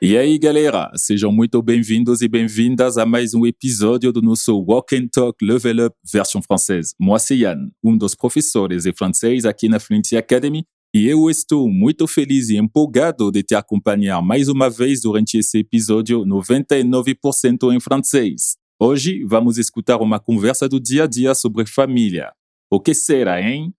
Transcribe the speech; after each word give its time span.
E 0.00 0.16
aí, 0.16 0.38
galera, 0.38 0.90
sejam 0.94 1.32
muito 1.32 1.60
bem-vindos 1.60 2.22
e 2.22 2.28
bem-vindas 2.28 2.96
a 2.96 3.04
mais 3.04 3.34
um 3.34 3.44
episódio 3.44 4.12
do 4.12 4.22
nosso 4.22 4.56
Walk 4.56 4.96
and 4.96 5.08
Talk 5.12 5.44
Level 5.44 5.86
Up 5.86 5.96
versão 6.10 6.40
française. 6.40 6.94
Moi, 6.98 7.18
c'est 7.18 7.42
Yann, 7.42 7.70
um 7.84 7.98
dos 7.98 8.14
professores 8.14 8.84
de 8.84 8.92
francês 8.92 9.44
aqui 9.44 9.68
na 9.68 9.80
Fluency 9.80 10.16
Academy, 10.16 10.64
e 10.94 11.06
eu 11.06 11.28
estou 11.28 11.68
muito 11.68 12.06
feliz 12.06 12.48
e 12.48 12.56
empolgado 12.56 13.30
de 13.30 13.42
te 13.42 13.54
acompanhar 13.54 14.22
mais 14.22 14.48
uma 14.48 14.70
vez 14.70 15.02
durante 15.02 15.36
esse 15.36 15.58
episódio 15.58 16.24
99% 16.24 17.74
em 17.74 17.80
francês. 17.80 18.57
Hoje 18.80 19.24
vamos 19.24 19.58
escutar 19.58 20.00
uma 20.00 20.20
conversa 20.20 20.68
do 20.68 20.78
dia 20.78 21.02
a 21.02 21.06
dia 21.08 21.34
sobre 21.34 21.66
família. 21.66 22.32
O 22.70 22.78
que 22.78 22.94
será, 22.94 23.42
hein? 23.42 23.74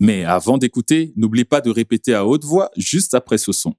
Mais 0.00 0.24
avant 0.24 0.56
d'écouter, 0.56 1.12
n'oublie 1.16 1.44
pas 1.44 1.60
de 1.60 1.68
répéter 1.68 2.14
à 2.14 2.24
haute 2.24 2.44
voix 2.44 2.70
juste 2.76 3.14
après 3.14 3.38
ce 3.38 3.50
son. 3.50 3.74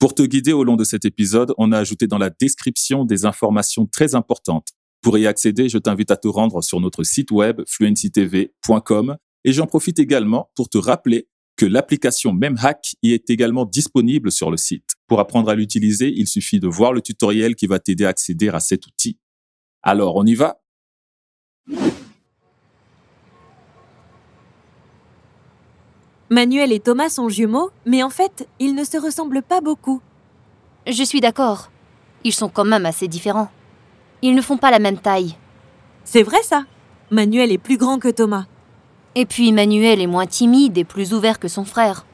Pour 0.00 0.12
te 0.12 0.22
guider 0.22 0.52
au 0.52 0.64
long 0.64 0.74
de 0.74 0.82
cet 0.82 1.04
épisode, 1.04 1.54
on 1.56 1.70
a 1.70 1.78
ajouté 1.78 2.08
dans 2.08 2.18
la 2.18 2.30
description 2.30 3.04
des 3.04 3.26
informations 3.26 3.86
très 3.86 4.16
importantes. 4.16 4.70
Pour 5.02 5.16
y 5.18 5.26
accéder, 5.28 5.68
je 5.68 5.78
t'invite 5.78 6.10
à 6.10 6.16
te 6.16 6.26
rendre 6.26 6.60
sur 6.60 6.80
notre 6.80 7.04
site 7.04 7.30
web 7.30 7.62
fluencytv.com 7.68 9.16
et 9.44 9.52
j'en 9.52 9.68
profite 9.68 10.00
également 10.00 10.50
pour 10.56 10.68
te 10.68 10.78
rappeler 10.78 11.28
que 11.60 11.66
l'application 11.66 12.32
MemHack 12.32 12.94
y 13.02 13.12
est 13.12 13.28
également 13.28 13.66
disponible 13.66 14.32
sur 14.32 14.50
le 14.50 14.56
site. 14.56 14.94
Pour 15.06 15.20
apprendre 15.20 15.50
à 15.50 15.54
l'utiliser, 15.54 16.10
il 16.16 16.26
suffit 16.26 16.58
de 16.58 16.66
voir 16.66 16.94
le 16.94 17.02
tutoriel 17.02 17.54
qui 17.54 17.66
va 17.66 17.78
t'aider 17.78 18.06
à 18.06 18.08
accéder 18.08 18.48
à 18.48 18.60
cet 18.60 18.86
outil. 18.86 19.18
Alors, 19.82 20.16
on 20.16 20.24
y 20.24 20.34
va? 20.34 20.58
Manuel 26.30 26.72
et 26.72 26.80
Thomas 26.80 27.10
sont 27.10 27.28
jumeaux, 27.28 27.68
mais 27.84 28.02
en 28.02 28.08
fait, 28.08 28.48
ils 28.58 28.74
ne 28.74 28.82
se 28.82 28.96
ressemblent 28.96 29.42
pas 29.42 29.60
beaucoup. 29.60 30.00
Je 30.86 31.02
suis 31.02 31.20
d'accord. 31.20 31.70
Ils 32.24 32.32
sont 32.32 32.48
quand 32.48 32.64
même 32.64 32.86
assez 32.86 33.06
différents. 33.06 33.50
Ils 34.22 34.34
ne 34.34 34.40
font 34.40 34.56
pas 34.56 34.70
la 34.70 34.78
même 34.78 34.98
taille. 34.98 35.36
C'est 36.04 36.22
vrai 36.22 36.42
ça 36.42 36.64
Manuel 37.10 37.52
est 37.52 37.58
plus 37.58 37.76
grand 37.76 37.98
que 37.98 38.08
Thomas. 38.08 38.46
Et 39.16 39.26
puis 39.26 39.52
Manuel 39.52 40.00
est 40.00 40.06
moins 40.06 40.26
timide 40.26 40.78
et 40.78 40.84
plus 40.84 41.12
ouvert 41.12 41.38
que 41.38 41.48
son 41.48 41.64
frère. 41.64 42.06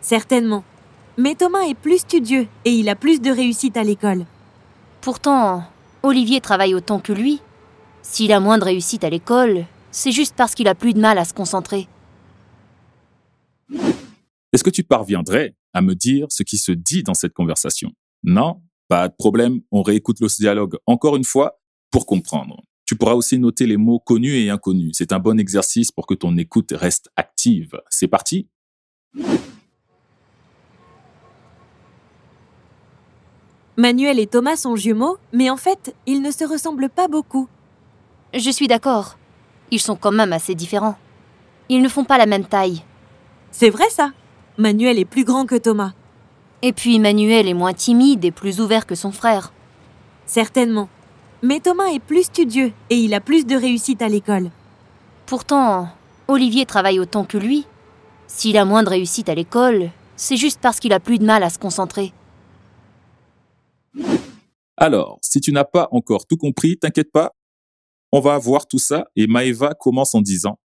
Certainement. 0.00 0.64
Mais 1.18 1.34
Thomas 1.34 1.66
est 1.68 1.74
plus 1.74 1.98
studieux 1.98 2.48
et 2.64 2.70
il 2.70 2.88
a 2.88 2.96
plus 2.96 3.20
de 3.20 3.30
réussite 3.30 3.76
à 3.76 3.84
l'école. 3.84 4.24
Pourtant, 5.02 5.64
Olivier 6.02 6.40
travaille 6.40 6.74
autant 6.74 7.00
que 7.00 7.12
lui. 7.12 7.40
S'il 8.02 8.32
a 8.32 8.40
moins 8.40 8.58
de 8.58 8.64
réussite 8.64 9.04
à 9.04 9.10
l'école, 9.10 9.66
c'est 9.90 10.12
juste 10.12 10.34
parce 10.34 10.54
qu'il 10.54 10.68
a 10.68 10.74
plus 10.74 10.94
de 10.94 11.00
mal 11.00 11.18
à 11.18 11.24
se 11.24 11.34
concentrer. 11.34 11.86
Est-ce 14.52 14.64
que 14.64 14.70
tu 14.70 14.84
parviendrais 14.84 15.54
à 15.72 15.82
me 15.82 15.94
dire 15.94 16.26
ce 16.30 16.42
qui 16.42 16.56
se 16.56 16.72
dit 16.72 17.02
dans 17.02 17.14
cette 17.14 17.32
conversation? 17.32 17.90
Non 18.22 18.62
Pas 18.88 19.08
de 19.08 19.14
problème, 19.16 19.60
on 19.70 19.82
réécoute 19.82 20.20
le 20.20 20.28
dialogue 20.28 20.76
encore 20.86 21.16
une 21.16 21.24
fois 21.24 21.60
pour 21.90 22.06
comprendre. 22.06 22.62
Tu 22.84 22.96
pourras 22.96 23.14
aussi 23.14 23.38
noter 23.38 23.66
les 23.66 23.76
mots 23.76 24.00
connus 24.00 24.34
et 24.34 24.50
inconnus. 24.50 24.92
C'est 24.94 25.12
un 25.12 25.18
bon 25.18 25.38
exercice 25.38 25.92
pour 25.92 26.06
que 26.06 26.14
ton 26.14 26.36
écoute 26.36 26.72
reste 26.76 27.10
active. 27.16 27.80
C'est 27.88 28.08
parti 28.08 28.48
Manuel 33.76 34.18
et 34.18 34.26
Thomas 34.26 34.56
sont 34.56 34.76
jumeaux, 34.76 35.16
mais 35.32 35.48
en 35.48 35.56
fait, 35.56 35.94
ils 36.06 36.20
ne 36.20 36.30
se 36.30 36.44
ressemblent 36.44 36.90
pas 36.90 37.08
beaucoup. 37.08 37.48
Je 38.34 38.50
suis 38.50 38.68
d'accord. 38.68 39.16
Ils 39.70 39.80
sont 39.80 39.96
quand 39.96 40.12
même 40.12 40.32
assez 40.32 40.54
différents. 40.54 40.98
Ils 41.70 41.80
ne 41.80 41.88
font 41.88 42.04
pas 42.04 42.18
la 42.18 42.26
même 42.26 42.44
taille. 42.44 42.82
C'est 43.50 43.70
vrai 43.70 43.88
ça 43.88 44.12
Manuel 44.58 44.98
est 44.98 45.06
plus 45.06 45.24
grand 45.24 45.46
que 45.46 45.54
Thomas. 45.54 45.92
Et 46.60 46.72
puis 46.72 46.98
Manuel 46.98 47.48
est 47.48 47.54
moins 47.54 47.72
timide 47.72 48.24
et 48.24 48.30
plus 48.30 48.60
ouvert 48.60 48.86
que 48.86 48.94
son 48.94 49.10
frère. 49.10 49.52
Certainement. 50.26 50.88
Mais 51.42 51.58
Thomas 51.58 51.88
est 51.92 51.98
plus 51.98 52.24
studieux 52.24 52.72
et 52.88 52.96
il 52.96 53.14
a 53.14 53.20
plus 53.20 53.46
de 53.46 53.56
réussite 53.56 54.00
à 54.00 54.08
l'école. 54.08 54.50
Pourtant, 55.26 55.88
Olivier 56.28 56.66
travaille 56.66 57.00
autant 57.00 57.24
que 57.24 57.36
lui. 57.36 57.66
S'il 58.28 58.56
a 58.56 58.64
moins 58.64 58.84
de 58.84 58.88
réussite 58.88 59.28
à 59.28 59.34
l'école, 59.34 59.90
c'est 60.14 60.36
juste 60.36 60.60
parce 60.60 60.78
qu'il 60.78 60.92
a 60.92 61.00
plus 61.00 61.18
de 61.18 61.24
mal 61.24 61.42
à 61.42 61.50
se 61.50 61.58
concentrer. 61.58 62.12
Alors, 64.76 65.18
si 65.20 65.40
tu 65.40 65.52
n'as 65.52 65.64
pas 65.64 65.88
encore 65.90 66.26
tout 66.26 66.36
compris, 66.36 66.78
t'inquiète 66.78 67.10
pas, 67.10 67.34
on 68.12 68.20
va 68.20 68.38
voir 68.38 68.68
tout 68.68 68.78
ça 68.78 69.06
et 69.16 69.26
Maeva 69.26 69.74
commence 69.74 70.14
en 70.14 70.20
disant 70.20 70.60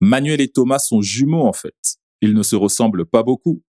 Manuel 0.00 0.40
et 0.40 0.48
Thomas 0.48 0.78
sont 0.78 1.00
jumeaux 1.00 1.46
en 1.46 1.52
fait. 1.52 1.96
Ils 2.20 2.34
ne 2.34 2.42
se 2.42 2.54
ressemblent 2.54 3.06
pas 3.06 3.22
beaucoup. 3.22 3.62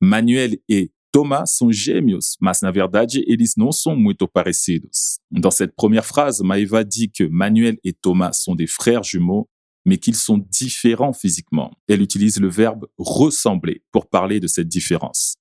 Manuel 0.00 0.58
et 0.68 0.90
Thomas 1.12 1.44
sont 1.44 1.70
gêmeos, 1.70 2.36
mas 2.40 2.62
na 2.62 2.70
verdade 2.70 3.22
eles 3.26 3.54
não 3.56 3.70
são 3.70 3.94
muito 3.94 4.26
parecidos. 4.26 5.18
Dans 5.30 5.50
cette 5.50 5.76
première 5.76 6.06
phrase, 6.06 6.42
Maeva 6.42 6.82
dit 6.84 7.10
que 7.10 7.24
Manuel 7.24 7.76
et 7.84 7.92
Thomas 7.92 8.32
sont 8.32 8.54
des 8.54 8.66
frères 8.66 9.02
jumeaux, 9.02 9.46
mais 9.84 9.98
qu'ils 9.98 10.16
sont 10.16 10.38
différents 10.38 11.12
physiquement. 11.12 11.70
Elle 11.86 12.00
utilise 12.00 12.40
le 12.40 12.48
verbe 12.48 12.86
ressembler 12.96 13.82
pour 13.92 14.08
parler 14.08 14.40
de 14.40 14.46
cette 14.46 14.68
différence. 14.68 15.34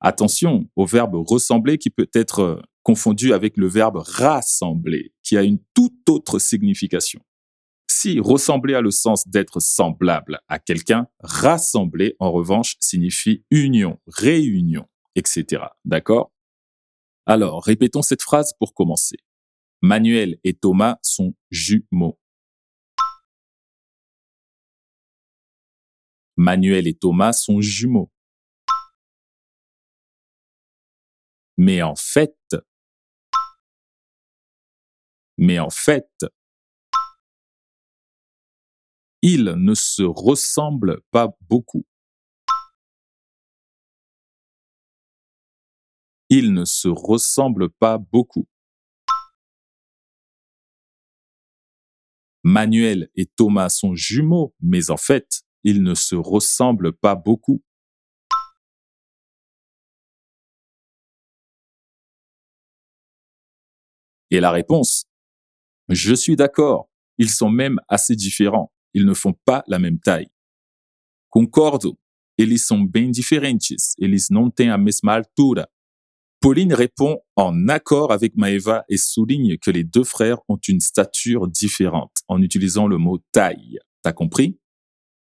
Attention 0.00 0.66
au 0.76 0.86
verbe 0.86 1.16
ressembler 1.16 1.76
qui 1.76 1.90
peut 1.90 2.08
être 2.14 2.62
confondu 2.82 3.34
avec 3.34 3.58
le 3.58 3.66
verbe 3.66 3.98
rassembler, 3.98 5.12
qui 5.22 5.36
a 5.36 5.42
une 5.42 5.58
toute 5.74 6.08
autre 6.08 6.38
signification. 6.38 7.20
Si 7.90 8.20
ressembler 8.20 8.74
a 8.74 8.80
le 8.80 8.90
sens 8.90 9.26
d'être 9.28 9.60
semblable 9.60 10.40
à 10.48 10.58
quelqu'un, 10.58 11.08
rassembler, 11.20 12.14
en 12.18 12.30
revanche, 12.30 12.76
signifie 12.80 13.44
union, 13.50 13.98
réunion, 14.06 14.86
etc. 15.18 15.64
D'accord? 15.84 16.32
Alors, 17.26 17.62
répétons 17.62 18.02
cette 18.02 18.22
phrase 18.22 18.54
pour 18.58 18.72
commencer. 18.72 19.18
Manuel 19.82 20.38
et 20.44 20.54
Thomas 20.54 20.98
sont 21.02 21.34
jumeaux. 21.50 22.18
Manuel 26.36 26.86
et 26.86 26.94
Thomas 26.94 27.32
sont 27.32 27.60
jumeaux. 27.60 28.10
Mais 31.56 31.82
en 31.82 31.96
fait, 31.96 32.38
mais 35.36 35.58
en 35.58 35.70
fait, 35.70 36.08
ils 39.22 39.44
ne 39.44 39.74
se 39.74 40.04
ressemblent 40.04 41.00
pas 41.10 41.36
beaucoup. 41.48 41.87
Ils 46.30 46.52
ne 46.52 46.64
se 46.64 46.88
ressemblent 46.88 47.70
pas 47.70 47.98
beaucoup. 47.98 48.46
Manuel 52.42 53.10
et 53.14 53.26
Thomas 53.26 53.68
sont 53.68 53.94
jumeaux, 53.94 54.54
mais 54.60 54.90
en 54.90 54.96
fait, 54.96 55.42
ils 55.64 55.82
ne 55.82 55.94
se 55.94 56.14
ressemblent 56.14 56.92
pas 56.92 57.14
beaucoup. 57.14 57.62
Et 64.30 64.40
la 64.40 64.50
réponse? 64.50 65.06
Je 65.88 66.14
suis 66.14 66.36
d'accord, 66.36 66.88
ils 67.16 67.30
sont 67.30 67.50
même 67.50 67.80
assez 67.88 68.14
différents 68.14 68.70
ils 68.94 69.06
ne 69.06 69.14
font 69.14 69.34
pas 69.44 69.64
la 69.66 69.78
même 69.78 69.98
taille. 69.98 70.30
Concordo, 71.28 71.98
eles 72.36 72.66
são 72.66 72.86
bem 72.86 73.10
diferentes, 73.10 73.94
eles 73.98 74.28
não 74.30 74.50
têm 74.50 74.70
a 74.70 74.78
mesma 74.78 75.14
altura. 75.14 75.68
Pauline 76.40 76.72
répond 76.72 77.18
en 77.34 77.68
accord 77.68 78.12
avec 78.12 78.36
Maeva 78.36 78.84
et 78.88 78.96
souligne 78.96 79.58
que 79.58 79.72
les 79.72 79.82
deux 79.82 80.04
frères 80.04 80.38
ont 80.48 80.58
une 80.68 80.80
stature 80.80 81.48
différente 81.48 82.12
en 82.28 82.40
utilisant 82.40 82.86
le 82.86 82.96
mot 82.96 83.18
taille. 83.32 83.78
T'as 84.02 84.12
compris? 84.12 84.56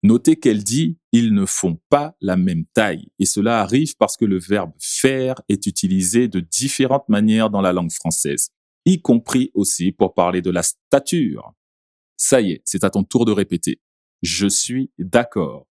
Notez 0.03 0.37
qu'elle 0.37 0.65
dit 0.65 0.99
ils 1.13 1.33
ne 1.33 1.47
font 1.47 1.79
pas 1.89 2.17
la 2.21 2.37
même 2.37 2.65
taille 2.75 3.09
et 3.21 3.25
cela 3.25 3.61
arrive 3.61 3.97
parce 3.97 4.17
que 4.17 4.25
le 4.25 4.39
verbe 4.39 4.73
faire 4.81 5.37
est 5.49 5.67
utilisé 5.67 6.27
de 6.27 6.41
différentes 6.41 7.09
manières 7.09 7.51
dans 7.51 7.61
la 7.61 7.73
langue 7.73 7.93
française, 7.93 8.51
y 8.85 9.01
compris 9.01 9.53
aussi 9.55 9.93
pour 9.93 10.13
parler 10.13 10.43
de 10.43 10.51
la 10.51 10.65
stature. 10.65 11.55
Ça 12.17 12.41
y 12.41 12.53
est, 12.53 12.63
c'est 12.65 12.83
à 12.83 12.91
ton 12.91 13.05
tour 13.05 13.25
de 13.25 13.33
répéter. 13.33 13.81
Je 14.23 14.49
suis 14.49 14.91
d'accord. 14.99 15.67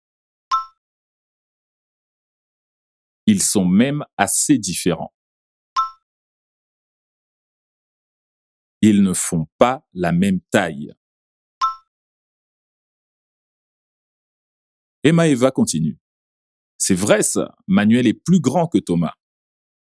Ils 3.28 3.42
sont 3.42 3.66
même 3.66 4.04
assez 4.18 4.58
différents. 4.58 5.14
Ils 8.82 9.04
ne 9.04 9.14
font 9.14 9.48
pas 9.58 9.86
la 9.94 10.12
même 10.12 10.40
taille. 10.52 10.94
Et 15.04 15.12
Maëva 15.12 15.52
continue. 15.52 15.98
C'est 16.78 16.96
vrai 16.96 17.24
ça, 17.24 17.56
Manuel 17.68 18.08
est 18.08 18.14
plus 18.14 18.40
grand 18.40 18.68
que 18.68 18.80
Thomas. 18.80 19.14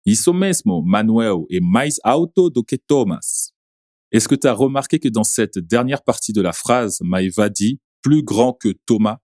Isso 0.06 0.32
mesmo, 0.32 0.82
Manuel 0.82 1.44
est 1.50 1.60
mais 1.60 1.98
alto 2.02 2.50
do 2.50 2.62
que 2.62 2.76
Thomas. 2.76 3.50
Est-ce 4.12 4.28
que 4.28 4.34
tu 4.34 4.46
as 4.46 4.52
remarqué 4.52 4.98
que 4.98 5.08
dans 5.08 5.24
cette 5.24 5.58
dernière 5.58 6.02
partie 6.04 6.32
de 6.32 6.40
la 6.40 6.52
phrase, 6.52 7.00
Maëva 7.00 7.48
dit 7.48 7.80
plus 8.00 8.22
grand 8.22 8.52
que 8.52 8.74
Thomas 8.86 9.18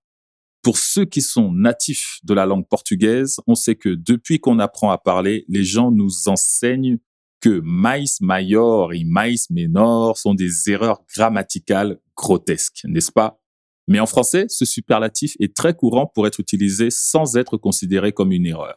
Pour 0.62 0.78
ceux 0.78 1.05
qui 1.05 1.22
sont 1.22 1.52
natifs 1.52 2.19
de 2.25 2.34
la 2.34 2.46
langue 2.46 2.67
portugaise, 2.69 3.37
on 3.46 3.55
sait 3.55 3.76
que 3.76 3.90
depuis 3.90 4.40
qu'on 4.40 4.58
apprend 4.58 4.90
à 4.90 4.99
parler, 4.99 5.44
les 5.49 5.64
gens 5.64 5.93
nous 5.93 6.28
enseignent 6.28 6.99
que 7.41 7.61
mais 7.65 8.05
mayor 8.21 8.93
et 8.93 9.05
mais 9.05 9.37
menor 9.51 10.19
sont 10.19 10.35
des 10.35 10.71
erreurs 10.71 11.03
grammaticales 11.15 11.99
grotesques, 12.17 12.83
n'est-ce 12.85 13.13
pas? 13.13 13.41
Mais 13.89 13.99
en 13.99 14.07
français, 14.07 14.47
ce 14.49 14.65
superlatif 14.65 15.35
est 15.41 15.57
très 15.57 15.75
courant 15.75 16.07
pour 16.07 16.27
être 16.27 16.39
utilisé 16.39 16.91
sans 16.91 17.37
être 17.37 17.57
considéré 17.57 18.13
comme 18.13 18.31
une 18.31 18.47
erreur. 18.47 18.77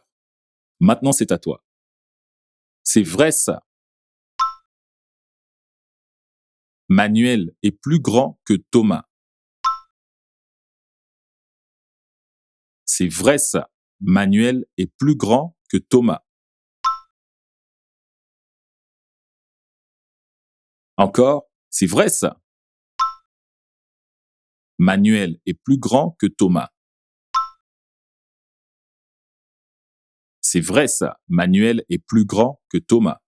Maintenant, 0.80 1.12
c'est 1.12 1.30
à 1.30 1.38
toi. 1.38 1.62
C'est 2.82 3.02
vrai 3.02 3.30
ça. 3.30 3.64
Manuel 6.88 7.54
est 7.62 7.70
plus 7.70 8.00
grand 8.00 8.40
que 8.44 8.54
Thomas. 8.54 9.04
C'est 12.84 13.08
vrai 13.08 13.38
ça. 13.38 13.70
Manuel 14.00 14.66
est 14.76 14.92
plus 14.98 15.16
grand 15.16 15.56
que 15.70 15.76
Thomas. 15.76 16.23
Encore, 20.96 21.44
c'est 21.70 21.86
vrai 21.86 22.08
ça. 22.08 22.40
Manuel 24.78 25.38
est 25.46 25.54
plus 25.54 25.78
grand 25.78 26.16
que 26.18 26.26
Thomas. 26.26 26.68
C'est 30.40 30.60
vrai 30.60 30.88
ça. 30.88 31.18
Manuel 31.28 31.84
est 31.88 31.98
plus 31.98 32.24
grand 32.24 32.60
que 32.68 32.78
Thomas. 32.78 33.18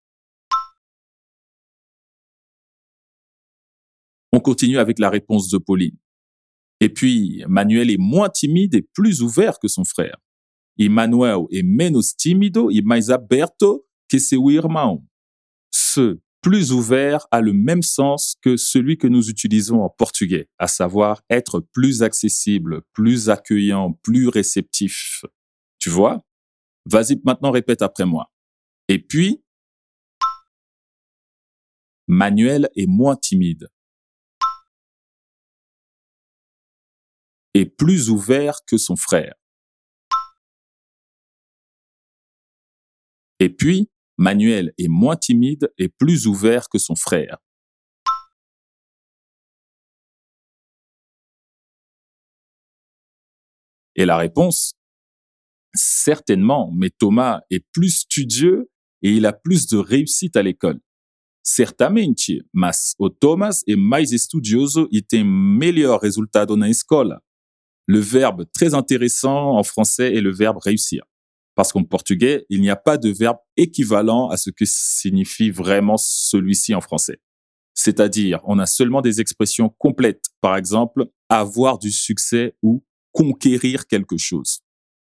On 4.33 4.41
continue 4.41 4.79
avec 4.79 4.99
la 4.99 5.11
réponse 5.11 5.49
de 5.49 5.59
Pauline. 5.59 5.97
Et 6.81 6.89
puis, 6.89 7.43
Manuel 7.49 7.91
est 7.91 7.99
moins 7.99 8.29
timide 8.29 8.75
et 8.75 8.83
plus 8.83 9.23
ouvert 9.23 9.59
que 9.59 9.69
son 9.69 9.85
frère. 9.85 10.19
Emmanuel 10.79 11.47
est 11.51 11.63
menos 11.63 12.15
tímido 12.15 12.71
e 12.71 12.83
mais 12.85 13.11
aberto 13.11 13.87
que 14.09 14.19
seu 14.19 14.51
irmão. 14.51 15.07
Ce 15.71 16.21
plus 16.47 16.71
ouvert 16.71 17.27
a 17.33 17.41
le 17.41 17.53
même 17.53 17.83
sens 17.83 18.37
que 18.41 18.57
celui 18.57 18.99
que 18.99 19.09
nous 19.09 19.31
utilisons 19.31 19.83
en 19.83 19.91
portugais, 19.91 20.49
à 20.59 20.69
savoir 20.69 21.25
être 21.29 21.59
plus 21.59 22.05
accessible, 22.05 22.83
plus 22.93 23.31
accueillant, 23.31 23.95
plus 23.95 24.29
réceptif. 24.29 25.25
Tu 25.81 25.91
vois? 25.91 26.25
Vas-y 26.85 27.21
maintenant 27.25 27.51
répète 27.51 27.83
après 27.83 28.05
moi. 28.05 28.31
Et 28.87 29.01
puis, 29.01 29.43
Manuel 32.07 32.71
est 32.77 32.87
moins 32.87 33.17
timide 33.17 33.69
et 37.55 37.67
plus 37.67 38.09
ouvert 38.09 38.61
que 38.65 38.79
son 38.79 38.95
frère. 38.95 39.35
Et 43.41 43.49
puis, 43.49 43.91
Manuel 44.19 44.73
est 44.79 44.89
moins 44.89 45.17
timide 45.17 45.71
et 45.79 45.89
plus 45.89 46.27
ouvert 46.27 46.69
que 46.69 46.79
son 46.79 46.95
frère. 46.95 47.39
Et 53.95 54.05
la 54.05 54.17
réponse 54.17 54.75
Certainement, 55.75 56.73
mais 56.75 56.91
Thomas 56.91 57.41
est 57.51 57.65
plus 57.73 57.91
studieux 57.91 58.71
et 59.03 59.13
il 59.13 59.27
a 59.27 59.33
plus 59.33 59.67
de 59.67 59.77
réussite 59.77 60.37
à 60.37 60.43
l'école. 60.43 60.81
Certamente, 61.43 62.31
mas 62.53 62.95
o 62.99 63.09
Thomas 63.09 63.63
est 63.67 63.77
mais 63.77 64.13
estudioso 64.13 64.89
e 64.91 65.01
tem 65.01 65.23
melhor 65.23 66.01
resultado 66.01 66.57
na 66.57 66.69
escola. 66.69 67.21
Le 67.87 68.01
verbe 68.01 68.47
très 68.53 68.75
intéressant 68.75 69.57
en 69.57 69.63
français 69.63 70.13
est 70.15 70.21
le 70.21 70.33
verbe 70.33 70.59
réussir. 70.59 71.05
Parce 71.57 71.73
qu'en 71.73 71.83
portugais, 71.85 72.45
il 72.51 72.61
n'y 72.61 72.69
a 72.69 72.77
pas 72.77 72.99
de 72.99 73.11
verbe 73.11 73.39
équivalent 73.57 74.29
à 74.29 74.37
ce 74.37 74.51
que 74.51 74.67
signifie 74.67 75.51
vraiment 75.51 75.97
celui-ci 75.97 76.75
en 76.75 76.83
français. 76.83 77.19
C'est-à-dire, 77.75 78.41
on 78.45 78.59
a 78.59 78.67
seulement 78.67 79.01
des 79.01 79.21
expressions 79.23 79.71
complètes. 79.79 80.27
Par 80.43 80.57
exemple, 80.57 81.07
avoir 81.31 81.79
du 81.79 81.91
succès 81.91 82.55
ou 82.63 82.85
conquérir 83.11 83.87
quelque 83.87 84.19
chose. 84.19 84.61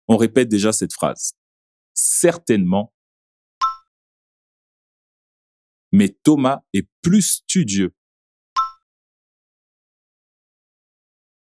On 0.07 0.17
répète 0.17 0.49
déjà 0.49 0.73
cette 0.73 0.93
phrase. 0.93 1.33
Certainement. 1.95 2.95
Mais 5.91 6.17
Thomas 6.23 6.61
est 6.73 6.89
plus 7.03 7.23
studieux. 7.23 7.93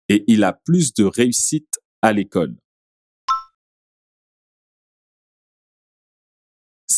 Et 0.09 0.25
il 0.27 0.45
a 0.45 0.55
plus 0.55 0.95
de 0.95 1.05
réussite 1.05 1.79
à 2.01 2.15
l'école. 2.15 2.57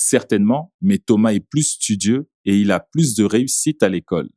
Certainement, 0.02 0.72
mais 0.80 0.96
Thomas 0.96 1.34
est 1.34 1.46
plus 1.46 1.72
studieux 1.72 2.30
et 2.46 2.56
il 2.56 2.72
a 2.72 2.80
plus 2.80 3.14
de 3.16 3.22
réussite 3.22 3.82
à 3.82 3.90
l'école. 3.90 4.30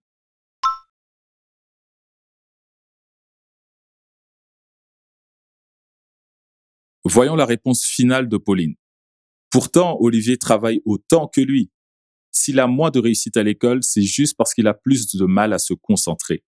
Voyons 7.06 7.38
la 7.38 7.46
réponse 7.46 7.86
finale 7.86 8.28
de 8.28 8.36
Pauline. 8.36 8.76
Pourtant, 9.50 9.96
Olivier 10.02 10.38
travaille 10.38 10.82
autant 10.84 11.30
que 11.30 11.40
lui. 11.40 11.72
S'il 12.30 12.60
a 12.60 12.68
moins 12.68 12.92
de 12.92 13.00
réussite 13.00 13.38
à 13.38 13.44
l'école, 13.44 13.84
c'est 13.84 14.02
juste 14.02 14.36
parce 14.36 14.54
qu'il 14.54 14.68
a 14.68 14.74
plus 14.74 15.16
de 15.16 15.26
mal 15.26 15.54
à 15.54 15.60
se 15.60 15.74
concentrer. 15.74 16.44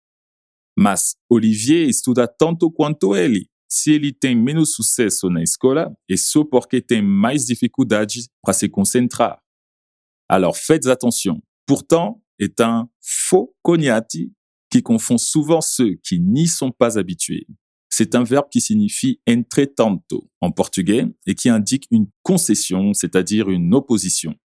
Mas 0.75 1.17
Olivier 1.29 1.87
estuda 1.87 2.27
tanto 2.27 2.71
quanto 2.71 3.15
ele. 3.15 3.47
Se 3.75 3.91
ele 3.91 4.13
tem 4.13 4.35
menos 4.35 4.75
sucesso 4.75 5.31
na 5.31 5.41
escola, 5.41 5.91
é 6.07 6.15
só 6.15 6.45
porque 6.45 6.79
tem 6.79 7.01
mais 7.01 7.43
dificuldade 7.43 8.27
para 8.43 8.53
se 8.53 8.69
concentrar. 8.69 9.41
Alors 10.29 10.55
faites 10.55 10.85
attention. 10.85 11.41
Pourtant 11.65 12.21
est 12.37 12.61
un 12.61 12.87
faux 13.01 13.55
cognati 13.63 14.31
qui 14.69 14.83
confond 14.83 15.17
souvent 15.17 15.59
ceux 15.59 15.95
qui 16.03 16.19
n'y 16.19 16.45
sont 16.45 16.69
pas 16.69 16.99
habitués. 16.99 17.47
C'est 17.89 18.13
un 18.13 18.23
verbe 18.23 18.47
qui 18.51 18.61
signifie 18.61 19.19
entretanto 19.27 20.29
en 20.39 20.51
portugais 20.51 21.07
et 21.25 21.33
qui 21.33 21.49
indique 21.49 21.87
une 21.89 22.05
concession, 22.21 22.93
c'est-à-dire 22.93 23.49
une 23.49 23.73
opposition. 23.73 24.35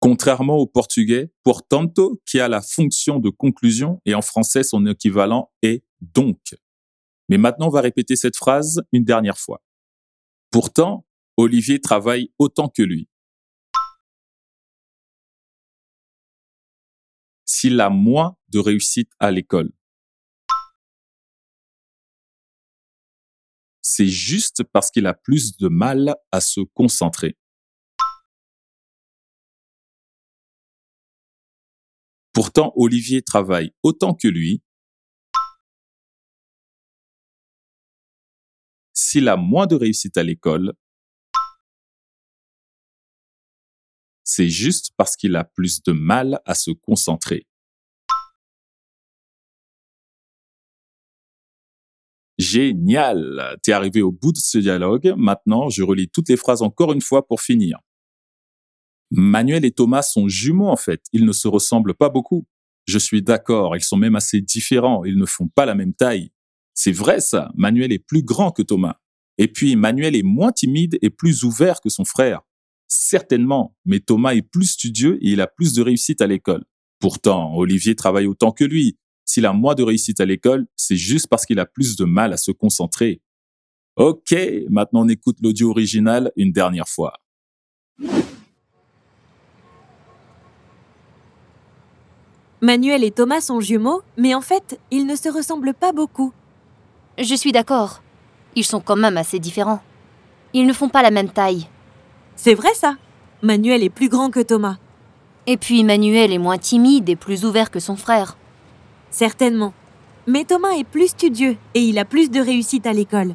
Contrairement 0.00 0.56
au 0.56 0.66
portugais, 0.66 1.30
portanto, 1.44 2.20
qui 2.26 2.40
a 2.40 2.48
la 2.48 2.60
fonction 2.60 3.20
de 3.20 3.30
conclusion 3.30 4.00
et 4.04 4.16
en 4.16 4.22
français 4.22 4.64
son 4.64 4.84
équivalent 4.84 5.52
est 5.62 5.84
donc. 6.00 6.56
Mais 7.28 7.38
maintenant, 7.38 7.66
on 7.66 7.70
va 7.70 7.80
répéter 7.80 8.16
cette 8.16 8.36
phrase 8.36 8.82
une 8.92 9.04
dernière 9.04 9.38
fois. 9.38 9.62
Pourtant, 10.50 11.06
Olivier 11.36 11.80
travaille 11.80 12.32
autant 12.38 12.68
que 12.68 12.82
lui. 12.82 13.08
S'il 17.44 17.80
a 17.80 17.90
moins 17.90 18.36
de 18.48 18.58
réussite 18.58 19.10
à 19.18 19.30
l'école. 19.30 19.72
c'est 23.84 24.08
juste 24.08 24.64
parce 24.64 24.90
qu'il 24.90 25.06
a 25.06 25.14
plus 25.14 25.56
de 25.56 25.68
mal 25.68 26.16
à 26.32 26.40
se 26.40 26.60
concentrer. 26.60 27.36
Pourtant, 32.32 32.72
Olivier 32.74 33.22
travaille 33.22 33.72
autant 33.84 34.14
que 34.14 34.26
lui. 34.26 34.62
S'il 39.14 39.28
a 39.28 39.36
moins 39.36 39.68
de 39.68 39.76
réussite 39.76 40.16
à 40.16 40.24
l'école, 40.24 40.72
c'est 44.24 44.48
juste 44.48 44.90
parce 44.96 45.14
qu'il 45.14 45.36
a 45.36 45.44
plus 45.44 45.84
de 45.84 45.92
mal 45.92 46.40
à 46.44 46.56
se 46.56 46.72
concentrer. 46.72 47.46
Génial. 52.38 53.56
T'es 53.62 53.70
arrivé 53.70 54.02
au 54.02 54.10
bout 54.10 54.32
de 54.32 54.38
ce 54.38 54.58
dialogue. 54.58 55.14
Maintenant, 55.16 55.68
je 55.68 55.84
relis 55.84 56.08
toutes 56.08 56.28
les 56.28 56.36
phrases 56.36 56.62
encore 56.62 56.92
une 56.92 57.00
fois 57.00 57.24
pour 57.24 57.40
finir. 57.40 57.78
Manuel 59.12 59.64
et 59.64 59.70
Thomas 59.70 60.02
sont 60.02 60.26
jumeaux 60.26 60.70
en 60.70 60.76
fait. 60.76 61.04
Ils 61.12 61.24
ne 61.24 61.30
se 61.30 61.46
ressemblent 61.46 61.94
pas 61.94 62.08
beaucoup. 62.08 62.48
Je 62.88 62.98
suis 62.98 63.22
d'accord, 63.22 63.76
ils 63.76 63.84
sont 63.84 63.96
même 63.96 64.16
assez 64.16 64.40
différents. 64.40 65.04
Ils 65.04 65.18
ne 65.18 65.24
font 65.24 65.46
pas 65.46 65.66
la 65.66 65.76
même 65.76 65.94
taille. 65.94 66.32
C'est 66.74 66.90
vrai 66.90 67.20
ça. 67.20 67.52
Manuel 67.54 67.92
est 67.92 68.00
plus 68.00 68.24
grand 68.24 68.50
que 68.50 68.62
Thomas. 68.62 68.98
Et 69.38 69.48
puis 69.48 69.76
Manuel 69.76 70.16
est 70.16 70.22
moins 70.22 70.52
timide 70.52 70.98
et 71.02 71.10
plus 71.10 71.44
ouvert 71.44 71.80
que 71.80 71.88
son 71.88 72.04
frère. 72.04 72.42
Certainement, 72.86 73.76
mais 73.84 74.00
Thomas 74.00 74.34
est 74.34 74.42
plus 74.42 74.66
studieux 74.66 75.18
et 75.20 75.30
il 75.30 75.40
a 75.40 75.46
plus 75.46 75.74
de 75.74 75.82
réussite 75.82 76.20
à 76.20 76.26
l'école. 76.26 76.64
Pourtant, 77.00 77.54
Olivier 77.56 77.96
travaille 77.96 78.26
autant 78.26 78.52
que 78.52 78.64
lui. 78.64 78.96
S'il 79.24 79.46
a 79.46 79.52
moins 79.52 79.74
de 79.74 79.82
réussite 79.82 80.20
à 80.20 80.26
l'école, 80.26 80.66
c'est 80.76 80.96
juste 80.96 81.28
parce 81.28 81.46
qu'il 81.46 81.58
a 81.58 81.66
plus 81.66 81.96
de 81.96 82.04
mal 82.04 82.32
à 82.32 82.36
se 82.36 82.50
concentrer. 82.50 83.20
Ok, 83.96 84.34
maintenant 84.68 85.02
on 85.04 85.08
écoute 85.08 85.38
l'audio 85.40 85.70
original 85.70 86.32
une 86.36 86.52
dernière 86.52 86.88
fois. 86.88 87.14
Manuel 92.60 93.04
et 93.04 93.10
Thomas 93.10 93.40
sont 93.40 93.60
jumeaux, 93.60 94.02
mais 94.16 94.34
en 94.34 94.40
fait, 94.40 94.80
ils 94.90 95.06
ne 95.06 95.16
se 95.16 95.28
ressemblent 95.28 95.74
pas 95.74 95.92
beaucoup. 95.92 96.32
Je 97.18 97.34
suis 97.34 97.52
d'accord. 97.52 98.02
Ils 98.56 98.64
sont 98.64 98.80
quand 98.80 98.96
même 98.96 99.16
assez 99.16 99.38
différents. 99.38 99.80
Ils 100.52 100.66
ne 100.66 100.72
font 100.72 100.88
pas 100.88 101.02
la 101.02 101.10
même 101.10 101.30
taille. 101.30 101.68
C'est 102.36 102.54
vrai 102.54 102.72
ça 102.74 102.96
Manuel 103.42 103.82
est 103.82 103.90
plus 103.90 104.08
grand 104.08 104.30
que 104.30 104.40
Thomas. 104.40 104.76
Et 105.46 105.56
puis 105.56 105.84
Manuel 105.84 106.32
est 106.32 106.38
moins 106.38 106.58
timide 106.58 107.08
et 107.08 107.16
plus 107.16 107.44
ouvert 107.44 107.70
que 107.70 107.80
son 107.80 107.96
frère. 107.96 108.36
Certainement. 109.10 109.74
Mais 110.26 110.44
Thomas 110.44 110.72
est 110.78 110.84
plus 110.84 111.08
studieux 111.08 111.56
et 111.74 111.80
il 111.80 111.98
a 111.98 112.04
plus 112.04 112.30
de 112.30 112.40
réussite 112.40 112.86
à 112.86 112.92
l'école. 112.92 113.34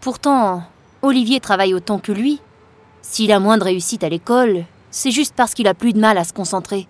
Pourtant, 0.00 0.62
Olivier 1.02 1.40
travaille 1.40 1.74
autant 1.74 1.98
que 1.98 2.12
lui. 2.12 2.40
S'il 3.02 3.32
a 3.32 3.40
moins 3.40 3.58
de 3.58 3.64
réussite 3.64 4.04
à 4.04 4.08
l'école, 4.08 4.64
c'est 4.90 5.10
juste 5.10 5.34
parce 5.34 5.54
qu'il 5.54 5.66
a 5.66 5.74
plus 5.74 5.92
de 5.92 5.98
mal 5.98 6.16
à 6.16 6.24
se 6.24 6.32
concentrer. 6.32 6.86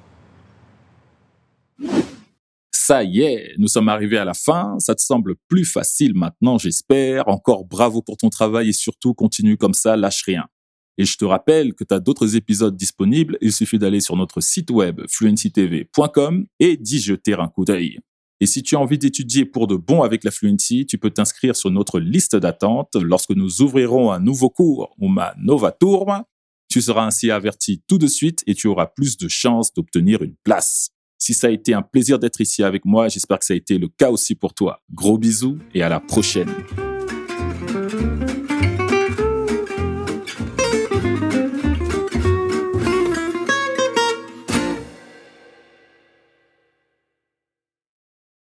Ça 2.87 3.03
y 3.03 3.23
est, 3.23 3.55
nous 3.57 3.69
sommes 3.69 3.88
arrivés 3.88 4.19
à 4.19 4.26
la 4.26 4.35
fin. 4.35 4.79
Ça 4.79 4.95
te 4.95 5.00
semble 5.00 5.37
plus 5.49 5.64
facile 5.64 6.12
maintenant, 6.14 6.59
j'espère. 6.59 7.29
Encore 7.29 7.64
bravo 7.64 8.03
pour 8.03 8.19
ton 8.19 8.29
travail 8.29 8.69
et 8.69 8.73
surtout 8.75 9.14
continue 9.14 9.57
comme 9.57 9.73
ça, 9.73 9.97
lâche 9.97 10.23
rien. 10.26 10.45
Et 10.99 11.07
je 11.07 11.17
te 11.17 11.25
rappelle 11.25 11.73
que 11.73 11.83
tu 11.83 11.95
as 11.95 11.99
d'autres 11.99 12.37
épisodes 12.37 12.76
disponibles. 12.76 13.38
Il 13.41 13.55
suffit 13.55 13.79
d'aller 13.79 14.00
sur 14.00 14.19
notre 14.19 14.43
site 14.43 14.71
web 14.71 15.00
fluencytv.com 15.09 16.45
et 16.61 16.76
d'y 16.76 17.00
jeter 17.00 17.33
un 17.33 17.49
coup 17.49 17.64
d'œil. 17.64 18.00
Et 18.41 18.45
si 18.45 18.62
tu 18.62 18.76
as 18.76 18.81
envie 18.81 18.99
d'étudier 18.99 19.47
pour 19.47 19.67
de 19.67 19.76
bon 19.76 20.03
avec 20.03 20.23
la 20.23 20.31
Fluency, 20.31 20.85
tu 20.85 20.99
peux 20.99 21.09
t'inscrire 21.09 21.57
sur 21.57 21.71
notre 21.71 22.00
liste 22.00 22.37
d'attente 22.37 22.97
lorsque 22.97 23.31
nous 23.31 23.62
ouvrirons 23.62 24.12
un 24.12 24.21
nouveau 24.21 24.50
cours 24.50 24.95
ou 24.99 25.09
ma 25.09 25.35
Nova 25.38 25.73
Tour. 25.73 26.12
Tu 26.69 26.83
seras 26.83 27.07
ainsi 27.07 27.31
averti 27.31 27.83
tout 27.87 27.97
de 27.97 28.09
suite 28.09 28.43
et 28.47 28.55
tu 28.55 28.67
auras 28.67 28.88
plus 28.88 29.17
de 29.17 29.29
chances 29.29 29.73
d'obtenir 29.73 30.21
une 30.21 30.37
place. 30.45 30.94
Si 31.25 31.33
ça 31.33 31.47
a 31.47 31.50
été 31.50 31.73
un 31.73 31.81
plaisir 31.81 32.19
d'être 32.19 32.43
ici 32.43 32.62
avec 32.62 32.85
moi, 32.85 33.09
j'espère 33.09 33.38
que 33.38 33.47
ça 33.47 33.54
a 33.54 33.57
été 33.57 33.78
le 33.78 33.88
cas 33.88 34.11
aussi 34.11 34.35
pour 34.35 34.52
toi. 34.52 34.83
Gros 34.93 35.16
bisous 35.16 35.57
et 35.73 35.83
à 35.83 35.88
la 35.88 35.99
prochaine. 35.99 36.50